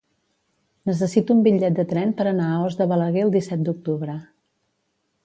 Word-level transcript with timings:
Necessito 0.89 1.35
un 1.35 1.43
bitllet 1.47 1.77
de 1.79 1.85
tren 1.93 2.13
per 2.21 2.27
anar 2.31 2.47
a 2.53 2.63
Os 2.71 2.79
de 2.79 2.87
Balaguer 2.93 3.27
el 3.27 3.35
disset 3.37 3.67
d'octubre. 3.69 4.17